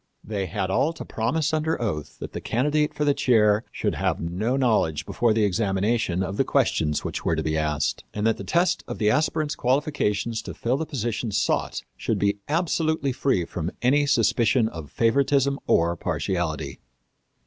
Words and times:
They 0.23 0.47
had 0.47 0.71
all 0.71 0.93
to 0.93 1.05
promise 1.05 1.53
under 1.53 1.79
oath 1.79 2.17
that 2.17 2.33
the 2.33 2.41
candidate 2.41 2.91
for 2.91 3.05
the 3.05 3.13
chair 3.13 3.63
should 3.71 3.93
have 3.93 4.19
no 4.19 4.57
knowledge 4.57 5.05
before 5.05 5.31
the 5.31 5.43
examination 5.43 6.23
of 6.23 6.37
the 6.37 6.43
questions 6.43 7.03
which 7.03 7.23
were 7.23 7.35
to 7.35 7.43
be 7.43 7.55
asked, 7.55 8.03
and 8.11 8.25
that 8.25 8.37
the 8.37 8.43
test 8.43 8.83
of 8.87 8.97
the 8.97 9.11
aspirant's 9.11 9.53
qualifications 9.53 10.41
to 10.41 10.55
fill 10.55 10.77
the 10.77 10.87
position 10.87 11.29
sought 11.31 11.83
should 11.95 12.17
be 12.17 12.39
absolutely 12.49 13.11
free 13.11 13.45
from 13.45 13.69
any 13.83 14.07
suspicion 14.07 14.67
of 14.69 14.89
favoritism 14.89 15.59
or 15.67 15.95
partiality. 15.95 16.79